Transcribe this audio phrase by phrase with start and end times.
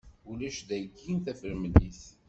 [0.29, 0.87] Ulac dayi
[1.25, 2.01] tafremlit.